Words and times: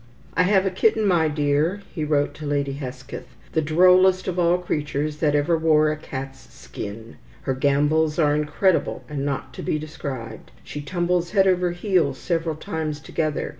"I 0.35 0.41
have 0.49 0.65
a 0.65 0.71
kitten, 0.71 1.05
my 1.05 1.27
dear," 1.27 1.83
he 1.93 2.03
wrote 2.03 2.33
to 2.33 2.45
Lady 2.47 2.71
Hesketh, 2.73 3.27
"the 3.51 3.61
drollest 3.61 4.27
of 4.27 4.39
all 4.39 4.57
creatures 4.57 5.17
that 5.17 5.35
ever 5.35 5.55
wore 5.55 5.91
a 5.91 5.95
cat's 5.95 6.51
skin. 6.51 7.17
Her 7.43 7.53
gambols 7.53 8.17
are 8.17 8.33
incredible, 8.35 9.03
and 9.07 9.23
not 9.23 9.53
to 9.53 9.61
be 9.61 9.77
described. 9.77 10.49
She 10.63 10.81
tumbles 10.81 11.33
head 11.33 11.45
over 11.47 11.69
heels 11.69 12.17
several 12.17 12.55
times 12.55 12.99
together. 12.99 13.49